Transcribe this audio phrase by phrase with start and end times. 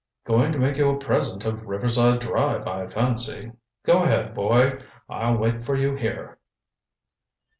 [0.23, 3.51] "Going to make you a present of Riverside Drive, I fancy.
[3.85, 4.79] Go ahead, boy.
[5.07, 6.39] I'll wait for you here."